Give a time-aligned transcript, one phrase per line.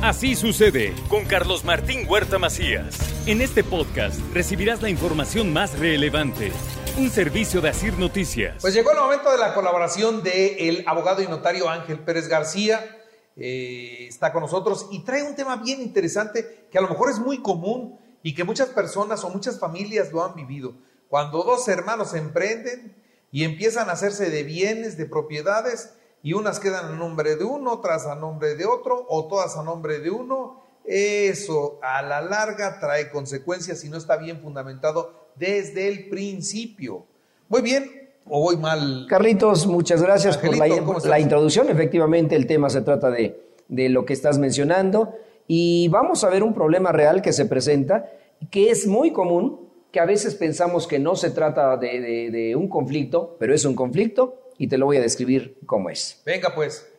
[0.00, 2.96] Así sucede con Carlos Martín Huerta Macías.
[3.26, 6.52] En este podcast recibirás la información más relevante.
[6.96, 8.58] Un servicio de Asir Noticias.
[8.60, 12.96] Pues llegó el momento de la colaboración del abogado y notario Ángel Pérez García.
[13.34, 17.18] Eh, está con nosotros y trae un tema bien interesante que a lo mejor es
[17.18, 20.74] muy común y que muchas personas o muchas familias lo han vivido.
[21.08, 22.94] Cuando dos hermanos emprenden
[23.32, 27.72] y empiezan a hacerse de bienes, de propiedades, y unas quedan a nombre de uno,
[27.72, 32.80] otras a nombre de otro, o todas a nombre de uno, eso a la larga
[32.80, 37.04] trae consecuencias si no está bien fundamentado desde el principio.
[37.48, 39.06] Muy bien, o voy mal.
[39.08, 41.68] Carlitos, muchas gracias por la, introducción.
[41.68, 43.38] Efectivamente, el tema se trata de,
[43.68, 45.14] lo que estás mencionando
[45.46, 48.10] y vamos a ver un problema real que se presenta,
[48.50, 53.36] que es muy común, que a veces pensamos que no se trata de un conflicto,
[53.38, 56.20] pero es un conflicto y te lo voy a describir cómo es.
[56.26, 56.92] Venga pues.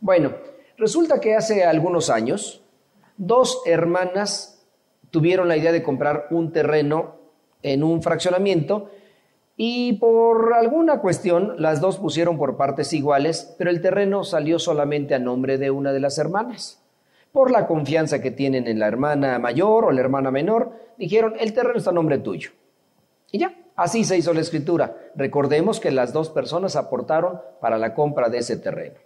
[0.00, 0.32] Bueno,
[0.78, 2.62] resulta que hace algunos años,
[3.16, 4.64] dos hermanas
[5.10, 7.16] tuvieron la idea de comprar un terreno
[7.62, 8.90] en un fraccionamiento
[9.56, 15.14] y por alguna cuestión las dos pusieron por partes iguales, pero el terreno salió solamente
[15.14, 16.82] a nombre de una de las hermanas.
[17.32, 21.52] Por la confianza que tienen en la hermana mayor o la hermana menor, dijeron, el
[21.52, 22.52] terreno está a nombre tuyo.
[23.30, 24.94] Y ya, Así se hizo la escritura.
[25.14, 28.96] Recordemos que las dos personas aportaron para la compra de ese terreno.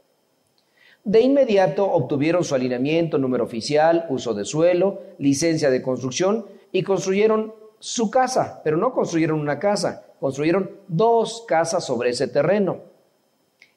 [1.05, 7.55] De inmediato obtuvieron su alineamiento, número oficial, uso de suelo, licencia de construcción y construyeron
[7.79, 12.79] su casa, pero no construyeron una casa, construyeron dos casas sobre ese terreno.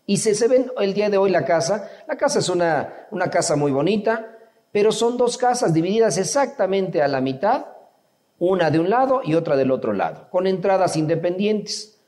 [0.07, 3.29] Y si se ven el día de hoy la casa, la casa es una, una
[3.29, 4.35] casa muy bonita,
[4.71, 7.76] pero son dos casas divididas exactamente a la mitad
[8.39, 11.99] una de un lado y otra del otro lado, con entradas independientes,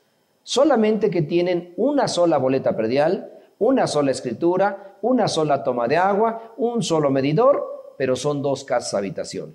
[0.42, 6.54] solamente que tienen una sola boleta predial, una sola escritura, una sola toma de agua,
[6.56, 9.54] un solo medidor, pero son dos casas habitación.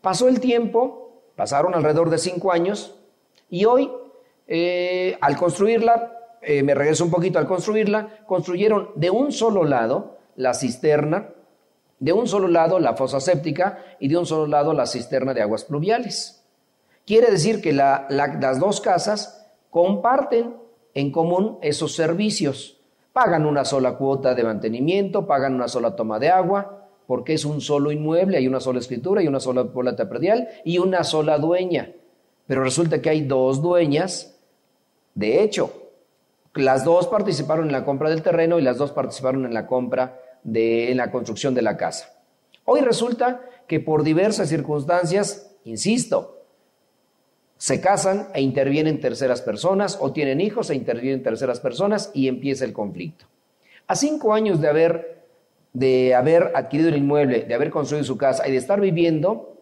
[0.00, 2.94] Pasó el tiempo, pasaron alrededor de cinco años,
[3.50, 3.90] y hoy,
[4.46, 10.18] eh, al construirla, eh, me regreso un poquito al construirla, construyeron de un solo lado
[10.36, 11.30] la cisterna,
[12.04, 15.40] de un solo lado la fosa séptica y de un solo lado la cisterna de
[15.40, 16.44] aguas pluviales.
[17.06, 20.54] Quiere decir que las dos casas comparten
[20.92, 22.78] en común esos servicios.
[23.14, 27.62] Pagan una sola cuota de mantenimiento, pagan una sola toma de agua, porque es un
[27.62, 31.90] solo inmueble, hay una sola escritura y una sola boleta predial y una sola dueña.
[32.46, 34.38] Pero resulta que hay dos dueñas.
[35.14, 35.72] De hecho,
[36.52, 40.20] las dos participaron en la compra del terreno y las dos participaron en la compra
[40.44, 42.12] de la construcción de la casa.
[42.64, 46.42] Hoy resulta que por diversas circunstancias, insisto,
[47.56, 52.64] se casan e intervienen terceras personas o tienen hijos e intervienen terceras personas y empieza
[52.64, 53.26] el conflicto.
[53.86, 55.24] A cinco años de haber,
[55.72, 59.54] de haber adquirido el inmueble, de haber construido su casa y de estar viviendo,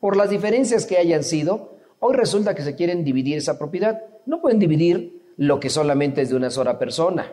[0.00, 4.04] por las diferencias que hayan sido, hoy resulta que se quieren dividir esa propiedad.
[4.26, 7.32] No pueden dividir lo que solamente es de una sola persona.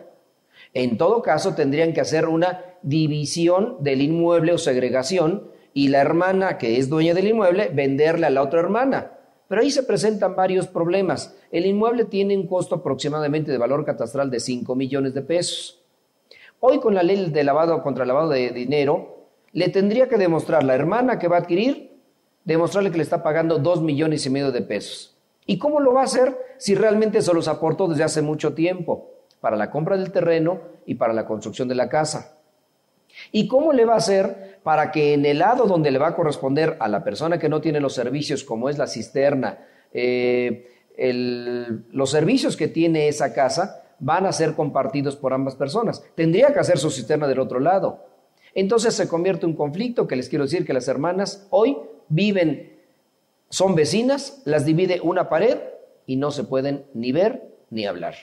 [0.78, 6.58] En todo caso, tendrían que hacer una división del inmueble o segregación y la hermana
[6.58, 9.12] que es dueña del inmueble venderle a la otra hermana.
[9.48, 11.34] Pero ahí se presentan varios problemas.
[11.50, 15.82] El inmueble tiene un costo aproximadamente de valor catastral de 5 millones de pesos.
[16.60, 20.74] Hoy con la ley de lavado contra lavado de dinero, le tendría que demostrar la
[20.74, 21.96] hermana que va a adquirir,
[22.44, 25.16] demostrarle que le está pagando 2 millones y medio de pesos.
[25.46, 29.15] ¿Y cómo lo va a hacer si realmente se los aportó desde hace mucho tiempo?
[29.40, 32.36] Para la compra del terreno y para la construcción de la casa.
[33.32, 36.16] ¿Y cómo le va a hacer para que en el lado donde le va a
[36.16, 39.58] corresponder a la persona que no tiene los servicios, como es la cisterna,
[39.92, 46.02] eh, los servicios que tiene esa casa van a ser compartidos por ambas personas?
[46.14, 48.04] Tendría que hacer su cisterna del otro lado.
[48.54, 51.76] Entonces se convierte en un conflicto que les quiero decir que las hermanas hoy
[52.08, 52.80] viven,
[53.50, 55.58] son vecinas, las divide una pared
[56.06, 58.14] y no se pueden ni ver ni hablar.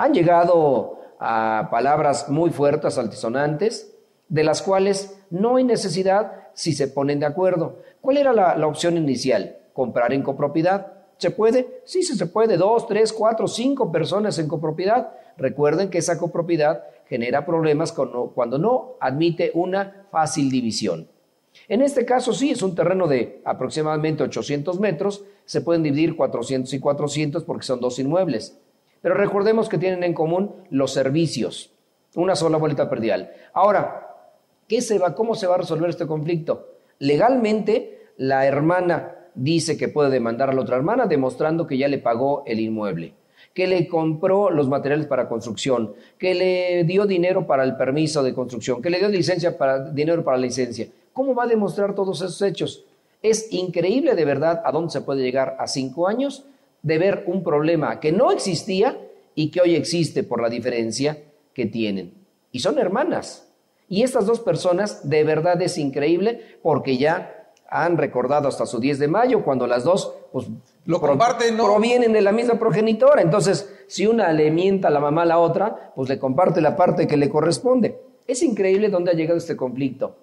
[0.00, 3.94] Han llegado a palabras muy fuertes, altisonantes,
[4.30, 7.80] de las cuales no hay necesidad si se ponen de acuerdo.
[8.00, 9.58] ¿Cuál era la, opción inicial?
[9.74, 10.94] Comprar en copropiedad.
[11.18, 11.82] ¿Se puede?
[11.84, 12.56] Sí, sí se puede.
[12.56, 15.10] Dos, tres, cuatro, cinco personas en copropiedad.
[15.36, 21.08] Recuerden que esa copropiedad genera problemas cuando no admite una fácil división.
[21.68, 25.24] En este caso sí, es un terreno de aproximadamente 800 metros.
[25.44, 28.56] Se pueden dividir 400 y 400 porque son dos inmuebles.
[29.02, 31.72] Pero recordemos que tienen en común los servicios,
[32.14, 33.30] una sola boleta perdial.
[33.52, 34.16] Ahora,
[34.68, 36.68] ¿qué se va, ¿cómo se va a resolver este conflicto?
[36.98, 41.98] Legalmente, la hermana dice que puede demandar a la otra hermana demostrando que ya le
[41.98, 43.14] pagó el inmueble.
[43.54, 48.32] que le compró los materiales para construcción, que le dio dinero para el permiso de
[48.32, 50.86] construcción, que le dio licencia para, dinero para la licencia.
[51.12, 52.84] ¿Cómo va a demostrar todos esos hechos?
[53.22, 56.44] Es increíble de verdad a dónde se puede llegar a cinco años
[56.82, 58.98] de ver un problema que no existía
[59.34, 61.18] y que hoy existe por la diferencia
[61.54, 62.14] que tienen.
[62.52, 63.46] Y son hermanas.
[63.88, 68.98] Y estas dos personas de verdad es increíble porque ya han recordado hasta su 10
[68.98, 70.46] de mayo cuando las dos pues,
[70.86, 71.64] lo comparten, ¿no?
[71.64, 73.22] provienen de la misma progenitora.
[73.22, 76.76] Entonces, si una le mienta a la mamá a la otra, pues le comparte la
[76.76, 78.00] parte que le corresponde.
[78.26, 80.16] Es increíble dónde ha llegado este conflicto.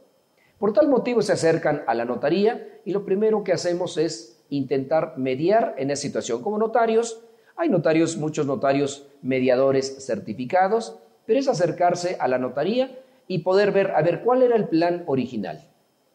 [0.57, 5.17] Por tal motivo se acercan a la notaría y lo primero que hacemos es intentar
[5.17, 6.41] mediar en esa situación.
[6.41, 7.21] Como notarios,
[7.55, 13.91] hay notarios, muchos notarios mediadores certificados, pero es acercarse a la notaría y poder ver,
[13.91, 15.67] a ver, cuál era el plan original.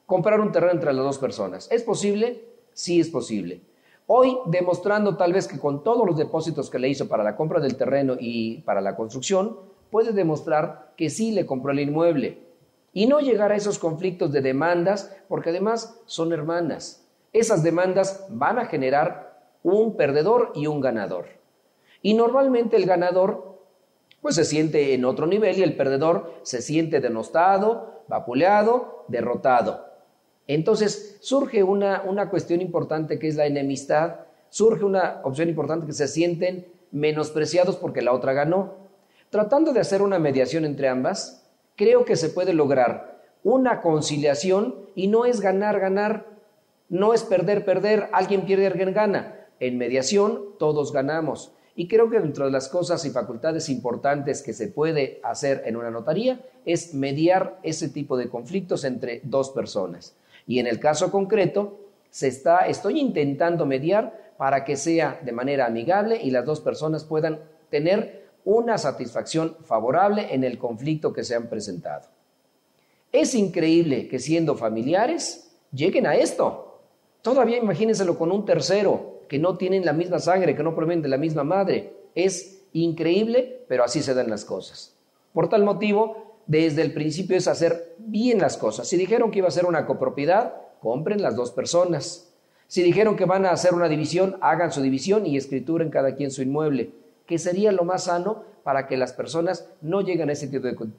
[0.06, 1.68] Comprar un terreno entre las dos personas.
[1.70, 2.44] ¿Es posible?
[2.72, 3.60] Sí es posible.
[4.06, 7.60] Hoy, demostrando tal vez que con todos los depósitos que le hizo para la compra
[7.60, 9.56] del terreno y para la construcción,
[9.90, 12.38] puede demostrar que sí le compró el inmueble
[12.92, 17.01] y no llegar a esos conflictos de demandas, porque además son hermanas.
[17.32, 21.26] Esas demandas van a generar un perdedor y un ganador.
[22.02, 23.52] Y normalmente el ganador
[24.20, 29.86] pues se siente en otro nivel y el perdedor se siente denostado, vapuleado, derrotado.
[30.46, 35.92] Entonces surge una, una cuestión importante que es la enemistad, surge una opción importante que
[35.92, 38.74] se sienten menospreciados porque la otra ganó.
[39.30, 45.08] Tratando de hacer una mediación entre ambas, creo que se puede lograr una conciliación y
[45.08, 46.26] no es ganar, ganar,
[46.92, 49.46] no es perder, perder, alguien pierde, alguien gana.
[49.60, 51.52] En mediación todos ganamos.
[51.74, 55.76] Y creo que dentro de las cosas y facultades importantes que se puede hacer en
[55.76, 60.14] una notaría es mediar ese tipo de conflictos entre dos personas.
[60.46, 61.80] Y en el caso concreto,
[62.10, 67.04] se está, estoy intentando mediar para que sea de manera amigable y las dos personas
[67.04, 67.40] puedan
[67.70, 72.08] tener una satisfacción favorable en el conflicto que se han presentado.
[73.12, 76.71] Es increíble que siendo familiares lleguen a esto.
[77.22, 81.08] Todavía imagínenselo con un tercero que no tienen la misma sangre, que no provienen de
[81.08, 81.94] la misma madre.
[82.14, 84.94] Es increíble, pero así se dan las cosas.
[85.32, 88.88] Por tal motivo, desde el principio es hacer bien las cosas.
[88.88, 92.28] Si dijeron que iba a ser una copropiedad, compren las dos personas.
[92.66, 96.32] Si dijeron que van a hacer una división, hagan su división y escrituren cada quien
[96.32, 96.90] su inmueble,
[97.26, 100.48] que sería lo más sano para que las personas no lleguen a ese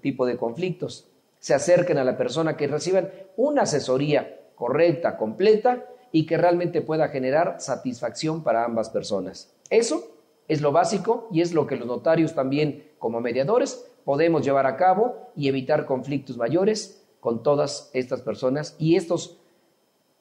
[0.02, 1.08] tipo de conflictos.
[1.40, 7.10] Se acerquen a la persona que reciban una asesoría correcta, completa y que realmente pueda
[7.10, 9.52] generar satisfacción para ambas personas.
[9.70, 10.12] Eso
[10.48, 14.78] es lo básico y es lo que los notarios también como mediadores podemos llevar a
[14.78, 19.40] cabo y evitar conflictos mayores con todas estas personas y estos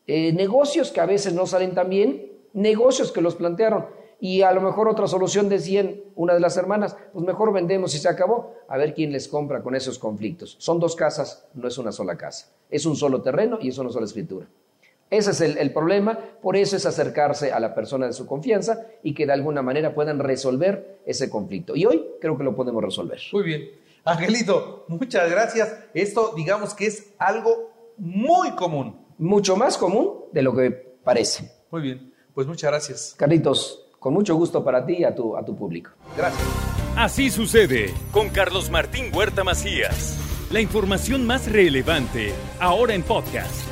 [0.06, 3.86] eh, negocios que a veces no salen tan bien, negocios que los plantearon
[4.18, 7.98] y a lo mejor otra solución decían una de las hermanas, pues mejor vendemos y
[7.98, 10.56] se acabó, a ver quién les compra con esos conflictos.
[10.58, 13.90] Son dos casas, no es una sola casa, es un solo terreno y es una
[13.90, 14.46] sola escritura.
[15.12, 19.12] Ese es el, problema, por eso es acercarse a la persona de su confianza y
[19.12, 21.76] que de alguna manera puedan resolver ese conflicto.
[21.76, 23.20] Y hoy creo que lo podemos resolver.
[23.30, 23.70] Muy bien.
[24.06, 25.76] Angelito, muchas gracias.
[25.92, 29.04] Esto digamos que es algo muy común.
[29.18, 31.52] Mucho más común de lo que parece.
[31.70, 33.14] Muy bien, pues muchas gracias.
[33.18, 35.90] Carlitos, con mucho gusto para ti y a tu, a tu público.
[36.16, 36.42] Gracias.
[36.96, 40.18] Así sucede con Carlos Martín Huerta Macías.
[40.50, 43.71] La información más relevante ahora en podcast.